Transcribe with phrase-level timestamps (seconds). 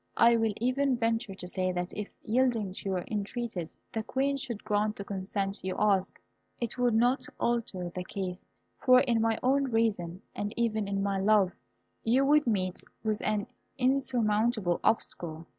[0.17, 4.63] I will even venture to say, that if, yielding to your entreaties, the Queen should
[4.63, 6.19] grant the consent you ask,
[6.59, 8.43] it would not alter the case,
[8.79, 11.51] for in my own reason, and even in my love,
[12.03, 13.45] you would meet with an
[13.77, 15.45] insurmountable obstacle.